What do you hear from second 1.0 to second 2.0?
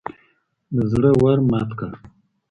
ور مــات كړ